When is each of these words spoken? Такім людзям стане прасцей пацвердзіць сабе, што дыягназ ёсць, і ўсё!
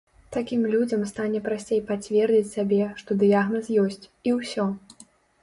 Такім 0.35 0.61
людзям 0.75 1.03
стане 1.11 1.41
прасцей 1.47 1.81
пацвердзіць 1.89 2.53
сабе, 2.55 2.81
што 3.03 3.19
дыягназ 3.21 3.71
ёсць, 3.85 4.03
і 4.31 4.37
ўсё! 4.41 4.69